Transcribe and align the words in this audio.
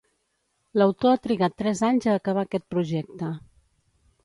L'autor 0.81 1.13
ha 1.17 1.19
trigat 1.25 1.57
tres 1.63 1.83
anys 1.89 2.09
a 2.09 2.17
acabar 2.23 2.47
aquest 2.47 2.67
projecte. 2.77 3.33